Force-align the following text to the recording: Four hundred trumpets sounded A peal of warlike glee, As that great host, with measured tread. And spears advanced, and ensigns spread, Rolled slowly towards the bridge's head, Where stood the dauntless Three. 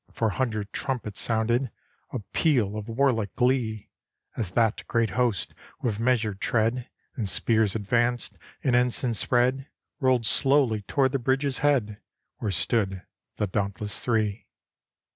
Four 0.11 0.31
hundred 0.31 0.73
trumpets 0.73 1.19
sounded 1.19 1.69
A 2.11 2.21
peal 2.33 2.75
of 2.75 2.89
warlike 2.89 3.35
glee, 3.35 3.91
As 4.35 4.49
that 4.49 4.83
great 4.87 5.11
host, 5.11 5.53
with 5.83 5.99
measured 5.99 6.39
tread. 6.41 6.89
And 7.15 7.29
spears 7.29 7.75
advanced, 7.75 8.35
and 8.63 8.75
ensigns 8.75 9.19
spread, 9.19 9.67
Rolled 9.99 10.25
slowly 10.25 10.81
towards 10.87 11.11
the 11.11 11.19
bridge's 11.19 11.59
head, 11.59 12.01
Where 12.39 12.49
stood 12.49 13.03
the 13.35 13.45
dauntless 13.45 13.99
Three. 13.99 14.47